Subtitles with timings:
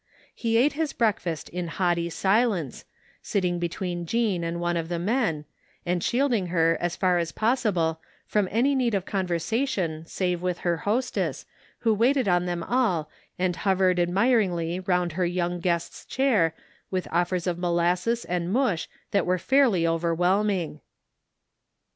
[0.33, 2.85] He ate his breakfast in haughty silence,
[3.21, 5.45] sitting between Jean and one of the men,
[5.85, 10.41] and shield ing her as far as possible from any need of conversa tion save
[10.41, 11.45] with her hostess
[11.81, 16.55] who waited on them all and hovered admiringly round her young gist's chair
[16.89, 20.81] with offers of molasses and mush that were fairly over whelming.